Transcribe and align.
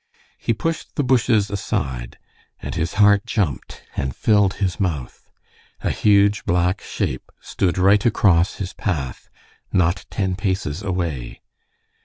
He 0.39 0.51
pushed 0.55 0.95
the 0.95 1.03
bushes 1.03 1.51
aside, 1.51 2.17
and 2.59 2.73
his 2.73 2.95
heart 2.95 3.23
jumped 3.23 3.83
and 3.95 4.15
filled 4.15 4.55
his 4.55 4.79
mouth. 4.79 5.29
A 5.81 5.91
huge, 5.91 6.43
black 6.43 6.81
shape 6.81 7.31
stood 7.39 7.77
right 7.77 8.03
across 8.03 8.55
his 8.55 8.73
path 8.73 9.29
not 9.71 10.07
ten 10.09 10.35
paces 10.35 10.81
away. 10.81 11.41